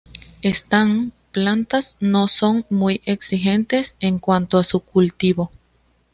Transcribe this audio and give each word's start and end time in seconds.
Están 0.41 1.11
plantas 1.31 1.95
no 1.99 2.27
son 2.27 2.65
muy 2.71 3.01
exigentes 3.05 3.95
en 3.99 4.17
cuanto 4.17 4.57
a 4.57 4.63
su 4.63 4.79
cultivo. 4.79 5.51